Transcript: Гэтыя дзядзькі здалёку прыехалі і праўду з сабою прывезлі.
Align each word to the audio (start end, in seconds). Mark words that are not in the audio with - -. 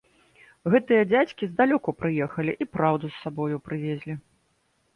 Гэтыя 0.75 1.03
дзядзькі 1.11 1.49
здалёку 1.51 1.95
прыехалі 2.01 2.57
і 2.65 2.69
праўду 2.75 3.05
з 3.13 3.23
сабою 3.27 3.63
прывезлі. 3.69 4.13